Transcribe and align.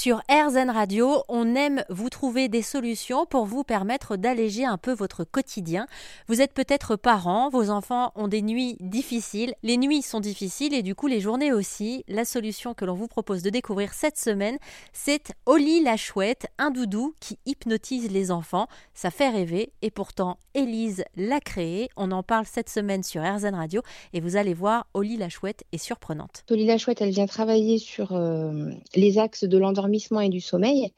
Sur 0.00 0.22
RZN 0.30 0.70
Radio, 0.70 1.24
on 1.28 1.54
aime 1.54 1.84
vous 1.90 2.08
trouver 2.08 2.48
des 2.48 2.62
solutions 2.62 3.26
pour 3.26 3.44
vous 3.44 3.64
permettre 3.64 4.16
d'alléger 4.16 4.64
un 4.64 4.78
peu 4.78 4.94
votre 4.94 5.24
quotidien. 5.24 5.86
Vous 6.26 6.40
êtes 6.40 6.54
peut-être 6.54 6.96
parent, 6.96 7.50
vos 7.50 7.68
enfants 7.68 8.10
ont 8.14 8.26
des 8.26 8.40
nuits 8.40 8.78
difficiles, 8.80 9.52
les 9.62 9.76
nuits 9.76 10.00
sont 10.00 10.20
difficiles 10.20 10.72
et 10.72 10.80
du 10.80 10.94
coup 10.94 11.06
les 11.06 11.20
journées 11.20 11.52
aussi. 11.52 12.02
La 12.08 12.24
solution 12.24 12.72
que 12.72 12.86
l'on 12.86 12.94
vous 12.94 13.08
propose 13.08 13.42
de 13.42 13.50
découvrir 13.50 13.92
cette 13.92 14.16
semaine, 14.16 14.56
c'est 14.94 15.34
Oli 15.44 15.82
la 15.82 15.98
chouette, 15.98 16.46
un 16.56 16.70
doudou 16.70 17.12
qui 17.20 17.38
hypnotise 17.44 18.10
les 18.10 18.30
enfants. 18.30 18.68
Ça 18.94 19.10
fait 19.10 19.28
rêver 19.28 19.74
et 19.82 19.90
pourtant 19.90 20.38
Élise 20.54 21.04
l'a 21.14 21.40
créé. 21.40 21.90
On 21.98 22.10
en 22.10 22.22
parle 22.22 22.46
cette 22.46 22.70
semaine 22.70 23.02
sur 23.02 23.20
RZN 23.20 23.54
Radio 23.54 23.82
et 24.14 24.20
vous 24.20 24.36
allez 24.36 24.54
voir, 24.54 24.86
Oli 24.94 25.18
la 25.18 25.28
chouette 25.28 25.64
est 25.72 25.78
surprenante. 25.78 26.44
Oli 26.50 26.64
la 26.64 26.78
chouette, 26.78 27.02
elle 27.02 27.10
vient 27.10 27.26
travailler 27.26 27.76
sur 27.76 28.12
euh, 28.14 28.70
les 28.94 29.18
axes 29.18 29.44
de 29.44 29.58
l'endormissement 29.58 29.89
et 29.92 30.28
du 30.28 30.40
sommeil. 30.40 30.92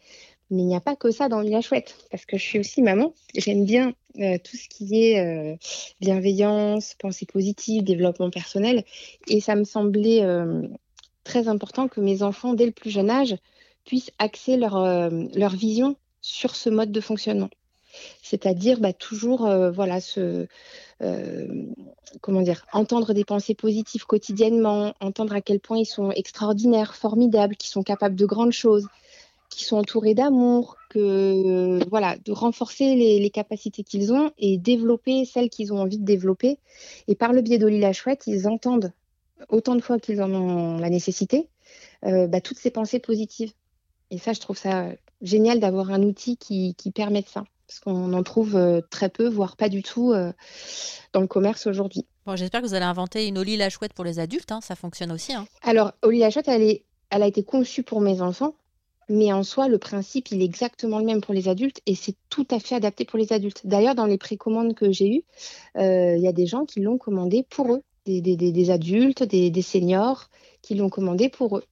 Mais 0.51 0.63
il 0.63 0.67
n'y 0.67 0.77
a 0.77 0.81
pas 0.81 0.97
que 0.97 1.11
ça 1.11 1.29
dans 1.29 1.41
la 1.41 1.61
chouette, 1.63 1.97
parce 2.11 2.27
que 2.27 2.37
je 2.37 2.43
suis 2.43 2.59
aussi 2.59 2.83
maman. 2.83 3.15
J'aime 3.35 3.65
bien 3.65 3.95
euh, 4.19 4.37
tout 4.37 4.57
ce 4.57 4.69
qui 4.69 5.03
est 5.03 5.19
euh, 5.19 5.57
bienveillance, 6.01 6.95
pensée 6.99 7.25
positive, 7.25 7.85
développement 7.85 8.29
personnel. 8.29 8.85
Et 9.29 9.41
ça 9.41 9.55
me 9.55 9.65
semblait 9.65 10.23
euh, 10.23 10.63
très 11.25 11.49
important 11.49 11.89
que 11.89 12.01
mes 12.01 12.23
enfants, 12.23 12.53
dès 12.53 12.67
le 12.67 12.73
plus 12.73 12.91
jeune 12.91 13.09
âge, 13.09 13.35
puissent 13.87 14.13
axer 14.19 14.57
leur, 14.59 14.79
leur 15.11 15.57
vision 15.57 15.97
sur 16.21 16.55
ce 16.55 16.71
mode 16.71 16.93
de 16.93 17.01
fonctionnement. 17.01 17.49
C'est-à-dire 18.23 18.81
bah, 18.81 18.93
toujours 18.93 19.49
voilà, 19.73 20.01
ce, 20.01 20.47
comment 22.21 22.43
dire, 22.43 22.65
entendre 22.73 23.13
des 23.13 23.25
pensées 23.25 23.55
positives 23.55 24.07
quotidiennement, 24.07 24.95
entendre 25.01 25.35
à 25.35 25.41
quel 25.41 25.61
point 25.61 25.79
ils 25.79 25.87
sont 25.87 26.11
extraordinaires, 26.11 26.95
formidables, 26.95 27.57
qu'ils 27.57 27.71
sont 27.71 27.83
capables 27.83 28.17
de 28.17 28.27
grandes 28.27 28.53
choses, 28.53 28.89
qu'ils 29.53 29.67
sont 29.67 29.77
entourés 29.77 30.15
d'amour, 30.15 30.77
que 30.89 31.79
voilà, 31.89 32.17
de 32.25 32.33
renforcer 32.33 32.97
les, 32.97 33.31
capacités 33.31 33.83
qu'ils 33.83 34.13
ont 34.13 34.31
et 34.39 34.59
développer 34.59 35.25
celles 35.25 35.51
qu'ils 35.51 35.73
ont 35.73 35.79
envie 35.79 35.99
de 35.99 36.05
développer. 36.05 36.59
Et 37.09 37.15
par 37.15 37.33
le 37.33 37.43
biais 37.43 37.59
d'Oli 37.59 37.81
la 37.81 37.93
Chouette, 37.93 38.25
ils 38.27 38.49
entendent 38.49 38.93
autant 39.49 39.75
de 39.75 39.81
fois 39.81 39.99
qu'ils 39.99 40.23
en 40.23 40.33
ont 40.33 40.79
la 40.79 40.91
nécessité, 40.91 41.49
euh, 42.05 42.27
bah, 42.27 42.41
toutes 42.41 42.59
ces 42.59 42.71
pensées 42.71 42.99
positives. 42.99 43.53
Et 44.11 44.19
ça, 44.19 44.33
je 44.33 44.41
trouve 44.41 44.59
ça 44.59 44.89
génial 45.23 45.61
d'avoir 45.61 45.91
un 45.91 46.03
outil 46.03 46.37
qui, 46.37 46.75
qui 46.75 46.91
permet 46.91 47.25
ça 47.27 47.45
parce 47.67 47.81
qu'on 47.81 48.13
en 48.13 48.23
trouve 48.23 48.57
euh, 48.57 48.81
très 48.91 49.09
peu, 49.09 49.29
voire 49.29 49.57
pas 49.57 49.69
du 49.69 49.83
tout 49.83 50.13
euh, 50.13 50.33
dans 51.13 51.21
le 51.21 51.27
commerce 51.27 51.67
aujourd'hui. 51.67 52.07
Bon, 52.27 52.37
J'espère 52.37 52.63
que 52.63 52.67
vous 52.67 52.75
allez 52.75 52.85
inventer 52.85 53.27
une 53.27 53.39
Oli 53.39 53.57
la 53.57 53.71
chouette 53.71 53.95
pour 53.95 54.05
les 54.05 54.19
adultes, 54.19 54.53
hein. 54.53 54.61
ça 54.61 54.77
fonctionne 54.77 55.13
aussi. 55.13 55.33
Hein. 55.33 55.47
Alors, 55.63 55.93
Oli 56.03 56.19
la 56.19 56.31
chouette, 56.31 56.49
elle, 56.49 56.63
est, 56.63 56.85
elle 57.11 57.23
a 57.23 57.27
été 57.27 57.43
conçue 57.43 57.83
pour 57.83 58.01
mes 58.01 58.21
enfants, 58.21 58.55
mais 59.09 59.33
en 59.33 59.43
soi, 59.43 59.69
le 59.69 59.79
principe, 59.79 60.31
il 60.31 60.41
est 60.41 60.45
exactement 60.45 60.99
le 60.99 61.05
même 61.05 61.21
pour 61.21 61.35
les 61.35 61.49
adultes 61.49 61.81
et 61.87 61.95
c'est 61.95 62.15
tout 62.29 62.47
à 62.51 62.59
fait 62.59 62.75
adapté 62.75 63.05
pour 63.05 63.19
les 63.19 63.33
adultes. 63.33 63.63
D'ailleurs, 63.65 63.95
dans 63.95 64.07
les 64.07 64.19
précommandes 64.19 64.75
que 64.75 64.93
j'ai 64.93 65.17
eues, 65.17 65.25
euh, 65.77 66.17
il 66.17 66.23
y 66.23 66.29
a 66.29 66.33
des 66.33 66.47
gens 66.47 66.65
qui 66.65 66.81
l'ont 66.81 66.99
commandé 66.99 67.45
pour 67.49 67.75
eux, 67.75 67.83
des, 68.07 68.21
des 68.21 68.71
adultes, 68.71 69.23
des, 69.23 69.63
seniors 69.63 70.29
qui 70.61 70.75
l'ont 70.75 70.89
commandé 70.89 71.29
pour 71.29 71.59
eux. 71.59 71.65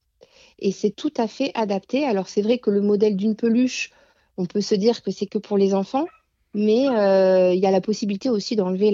Et 0.59 0.71
c'est 0.71 0.91
tout 0.91 1.13
à 1.17 1.27
fait 1.27 1.51
adapté. 1.55 2.05
Alors, 2.05 2.27
c'est 2.27 2.41
vrai 2.41 2.59
que 2.59 2.69
le 2.69 2.81
modèle 2.81 3.15
d'une 3.15 3.35
peluche, 3.35 3.91
on 4.37 4.45
peut 4.45 4.61
se 4.61 4.75
dire 4.75 5.01
que 5.01 5.11
c'est 5.11 5.25
que 5.25 5.37
pour 5.37 5.57
les 5.57 5.73
enfants, 5.73 6.05
mais 6.53 6.87
euh, 6.89 7.53
il 7.53 7.59
y 7.59 7.65
a 7.65 7.71
la 7.71 7.81
possibilité 7.81 8.29
aussi 8.29 8.55
d'enlever 8.55 8.91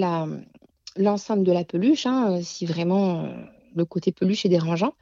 l'enceinte 0.96 1.42
de 1.42 1.52
la 1.52 1.64
peluche, 1.64 2.06
hein, 2.06 2.40
si 2.42 2.66
vraiment 2.66 3.24
euh, 3.24 3.28
le 3.74 3.84
côté 3.84 4.12
peluche 4.12 4.46
est 4.46 4.50
dérangeant. 4.50 4.94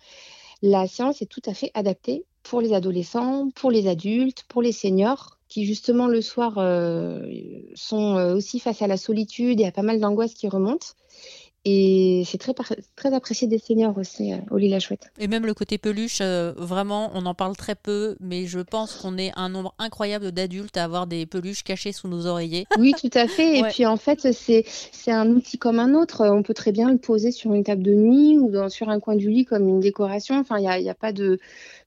La 0.62 0.87
séance 0.87 1.20
est 1.20 1.27
tout 1.27 1.43
à 1.47 1.55
fait 1.55 1.70
adaptée 1.75 2.25
pour 2.43 2.61
les 2.61 2.73
adolescents, 2.73 3.51
pour 3.51 3.70
les 3.70 3.89
adultes, 3.89 4.45
pour 4.48 4.62
les 4.62 4.73
seniors, 4.73 5.39
qui 5.48 5.67
justement 5.67 6.06
le 6.06 6.23
soir 6.23 6.55
euh, 6.56 7.28
sont 7.75 8.15
aussi 8.34 8.59
face 8.59 8.83
à 8.83 8.87
la 8.87 8.97
solitude 8.97 9.61
et 9.61 9.67
à 9.67 9.73
pas 9.73 9.83
mal 9.83 10.00
d'angoisse 10.00 10.34
qui 10.34 10.48
remontent. 10.48 10.89
Et 11.69 12.22
c'est 12.25 12.38
très, 12.38 12.54
très 12.94 13.12
apprécié 13.12 13.49
des 13.49 13.59
seniors 13.59 13.99
aussi, 13.99 14.32
euh, 14.32 14.37
au 14.53 14.56
la 14.56 14.78
Chouette. 14.78 15.10
Et 15.19 15.27
même 15.27 15.44
le 15.44 15.53
côté 15.53 15.78
peluche, 15.78 16.21
euh, 16.21 16.53
vraiment, 16.56 17.10
on 17.12 17.27
en 17.27 17.34
parle 17.34 17.56
très 17.56 17.75
peu, 17.75 18.15
mais 18.21 18.47
je 18.47 18.60
pense 18.60 18.94
qu'on 18.94 19.19
est 19.19 19.32
un 19.34 19.49
nombre 19.49 19.75
incroyable 19.81 20.31
d'adultes 20.31 20.77
à 20.77 20.84
avoir 20.84 21.09
des 21.09 21.27
peluches 21.27 21.65
cachées 21.65 21.91
sous 21.91 22.06
nos 22.06 22.27
oreillers. 22.27 22.66
Oui, 22.78 22.93
tout 22.93 23.10
à 23.15 23.27
fait. 23.27 23.59
Et 23.59 23.62
puis 23.65 23.84
en 23.84 23.97
fait, 23.97 24.32
c'est, 24.32 24.65
un 25.10 25.28
outil 25.31 25.59
comme 25.59 25.81
un 25.81 25.94
autre. 25.94 26.25
On 26.25 26.44
peut 26.44 26.54
très 26.54 26.71
bien 26.71 26.88
le 26.91 26.99
poser 26.99 27.32
sur 27.32 27.53
une 27.53 27.65
table 27.65 27.83
de 27.83 27.94
nuit 27.94 28.38
ou 28.38 28.50
dans, 28.50 28.69
sur 28.69 28.91
un 28.91 29.00
coin 29.00 29.16
du 29.16 29.28
lit 29.28 29.44
comme 29.44 29.66
une 29.66 29.81
décoration. 29.81 30.38
Enfin, 30.38 30.59
il 30.59 30.62
n'y 30.62 30.69
a, 30.69 30.78
y 30.78 30.91
a, 30.91 30.94
pas 30.94 31.12
de, 31.12 31.41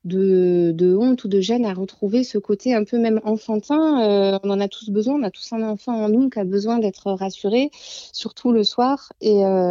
de, 0.04 0.72
de, 0.74 0.96
honte 0.96 1.24
ou 1.24 1.28
de 1.28 1.40
gêne 1.40 1.66
à 1.66 1.74
retrouver 1.74 2.24
ce 2.24 2.38
côté 2.38 2.74
un 2.74 2.84
peu 2.84 2.98
même 2.98 3.22
enfantin. 3.24 4.02
Euh, 4.02 4.40
on 4.44 4.50
en 4.50 4.60
a 4.60 4.68
tous 4.68 4.90
besoin. 4.90 5.16
On 5.16 5.24
a 5.24 5.32
tous 5.32 5.54
un 5.54 5.62
enfant 5.62 5.94
en 5.94 6.10
nous 6.10 6.30
qui 6.30 6.40
a 6.40 6.44
besoin 6.44 6.80
d'être 6.80 7.12
rassuré, 7.12 7.70
surtout 8.12 8.52
le 8.52 8.64
soir. 8.64 9.14
Et 9.22 9.46
euh, 9.46 9.69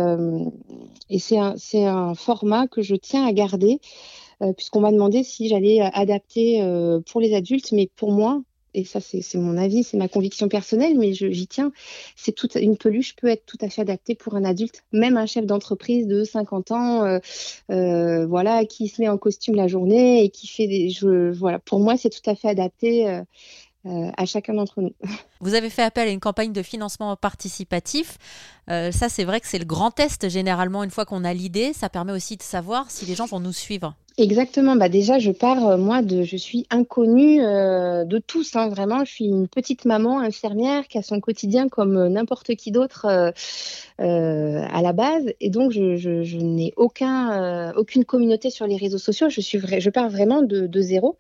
et 1.11 1.19
c'est 1.19 1.39
un, 1.39 2.15
format 2.15 2.67
que 2.67 2.83
je 2.83 2.95
tiens 2.95 3.27
à 3.27 3.33
garder, 3.33 3.81
euh, 4.43 4.53
puisqu'on 4.53 4.81
m'a 4.81 4.93
demandé 4.93 5.25
si 5.25 5.49
j'allais 5.49 5.81
adapter 5.81 6.63
euh, 6.63 7.01
pour 7.01 7.21
les 7.21 7.35
adultes, 7.35 7.73
mais 7.73 7.89
pour 7.97 8.13
moi, 8.13 8.43
et 8.75 8.85
ça 8.85 9.01
c'est 9.01 9.23
mon 9.37 9.57
avis, 9.57 9.83
c'est 9.83 9.97
ma 9.97 10.09
conviction 10.09 10.49
personnelle, 10.49 10.97
mais 10.99 11.13
j'y 11.13 11.47
tiens, 11.47 11.73
une 12.57 12.77
peluche 12.77 13.17
peut 13.17 13.29
être 13.29 13.47
tout 13.47 13.57
à 13.63 13.71
fait 13.71 13.81
adaptée 13.81 14.15
pour 14.15 14.37
un 14.37 14.45
adulte, 14.45 14.85
même 14.93 15.17
un 15.17 15.27
chef 15.27 15.47
d'entreprise 15.47 16.07
de 16.07 16.23
50 16.23 16.71
ans, 16.73 17.19
voilà, 17.69 18.65
qui 18.67 18.89
se 18.89 19.01
met 19.01 19.09
en 19.09 19.19
costume 19.19 19.55
la 19.57 19.69
journée 19.69 20.23
et 20.23 20.29
qui 20.29 20.47
fait 20.47 20.67
des, 20.67 20.91
je, 20.91 21.31
voilà, 21.33 21.59
pour 21.59 21.81
moi 21.81 21.97
c'est 21.97 22.11
tout 22.11 22.31
à 22.31 22.35
fait 22.35 22.49
adapté 22.49 23.09
euh, 23.09 23.23
à 23.85 24.27
chacun 24.27 24.55
d'entre 24.55 24.81
nous. 24.81 24.95
Vous 25.41 25.55
avez 25.55 25.71
fait 25.71 25.83
appel 25.83 26.09
à 26.09 26.11
une 26.11 26.21
campagne 26.21 26.53
de 26.53 26.63
financement 26.63 27.15
participatif. 27.17 28.19
Euh, 28.71 28.93
ça, 28.93 29.09
c'est 29.09 29.25
vrai 29.25 29.41
que 29.41 29.47
c'est 29.47 29.59
le 29.59 29.65
grand 29.65 29.91
test 29.91 30.29
généralement. 30.29 30.83
Une 30.85 30.91
fois 30.91 31.05
qu'on 31.05 31.25
a 31.25 31.33
l'idée, 31.33 31.73
ça 31.73 31.89
permet 31.89 32.13
aussi 32.13 32.37
de 32.37 32.43
savoir 32.43 32.91
si 32.91 33.07
les 33.07 33.15
gens 33.15 33.27
vont 33.27 33.41
nous 33.41 33.53
suivre. 33.53 33.95
Exactement. 34.19 34.75
Bah 34.75 34.89
déjà, 34.89 35.21
je 35.21 35.31
pars 35.31 35.65
euh, 35.69 35.77
moi 35.77 36.03
de, 36.03 36.25
je 36.25 36.37
suis 36.37 36.67
inconnue 36.71 37.41
euh, 37.41 38.05
de 38.05 38.19
tous. 38.19 38.57
Hein, 38.57 38.69
vraiment, 38.69 39.05
je 39.05 39.13
suis 39.13 39.27
une 39.27 39.47
petite 39.47 39.85
maman 39.85 40.19
infirmière 40.19 40.89
qui 40.89 40.99
a 40.99 41.03
son 41.03 41.21
quotidien 41.21 41.69
comme 41.69 41.97
euh, 41.97 42.09
n'importe 42.09 42.57
qui 42.57 42.73
d'autre 42.73 43.07
à 43.99 44.83
la 44.83 44.93
base, 44.93 45.25
et 45.41 45.51
donc 45.51 45.71
je, 45.71 46.37
n'ai 46.39 46.73
aucun, 46.77 47.73
aucune 47.75 48.05
communauté 48.05 48.51
sur 48.51 48.67
les 48.67 48.77
réseaux 48.77 48.99
sociaux. 48.99 49.29
Je 49.29 49.41
suis 49.41 49.61
je 49.61 49.91
pars 49.91 50.09
vraiment 50.09 50.43
de, 50.43 50.67
de 50.67 50.81
zéro. 50.81 51.17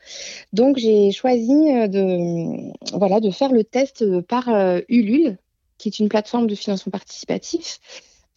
Donc 0.53 0.77
j'ai 0.77 1.13
choisi 1.13 1.49
de, 1.49 2.97
voilà, 2.97 3.21
de 3.21 3.31
faire 3.31 3.53
le 3.53 3.65
test 3.65 4.05
par 4.23 4.49
Ulule, 4.89 5.39
qui 5.79 5.89
est 5.89 5.99
une 5.99 6.09
plateforme 6.09 6.47
de 6.47 6.55
financement 6.55 6.91
participatif 6.91 7.81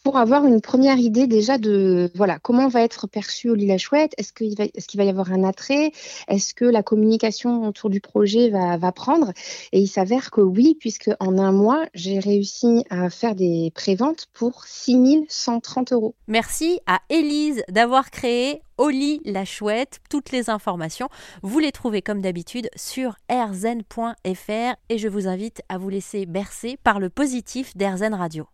pour 0.02 0.16
avoir 0.18 0.44
une 0.46 0.60
première 0.60 0.98
idée 0.98 1.26
déjà 1.26 1.58
de 1.58 2.10
voilà 2.14 2.38
comment 2.38 2.68
va 2.68 2.82
être 2.82 3.06
perçu 3.06 3.48
au 3.48 3.54
la 3.54 3.78
chouette. 3.78 4.12
Est-ce 4.18 4.32
qu'il 4.32 4.56
va, 4.56 5.04
y 5.04 5.08
avoir 5.08 5.32
un 5.32 5.44
attrait 5.44 5.92
Est-ce 6.28 6.54
que 6.54 6.64
la 6.64 6.82
communication 6.82 7.66
autour 7.66 7.90
du 7.90 8.00
projet 8.00 8.50
va, 8.50 8.76
va 8.76 8.92
prendre? 8.92 9.32
Et 9.72 9.80
il 9.80 9.86
s'avère 9.86 10.30
que 10.30 10.40
oui, 10.40 10.76
puisque 10.78 11.10
en 11.20 11.38
un 11.38 11.52
mois, 11.52 11.84
j'ai 11.94 12.18
réussi 12.18 12.84
à 12.90 13.10
faire 13.10 13.34
des 13.34 13.70
préventes 13.74 14.26
pour 14.32 14.64
6130 14.64 15.92
euros. 15.92 16.14
Merci 16.26 16.80
à 16.86 17.00
Élise 17.08 17.62
d'avoir 17.68 18.10
créé 18.10 18.62
Oli 18.78 19.20
la 19.24 19.44
chouette. 19.44 20.00
Toutes 20.10 20.32
les 20.32 20.50
informations, 20.50 21.08
vous 21.42 21.58
les 21.58 21.72
trouvez 21.72 22.02
comme 22.02 22.20
d'habitude 22.20 22.68
sur 22.74 23.16
rzen.fr 23.30 24.74
et 24.88 24.98
je 24.98 25.08
vous 25.08 25.28
invite 25.28 25.62
à 25.68 25.78
vous 25.78 25.88
laisser 25.88 26.26
bercer 26.26 26.78
par 26.82 26.98
le 26.98 27.10
positif 27.10 27.76
d'Airzen 27.76 28.14
Radio. 28.14 28.46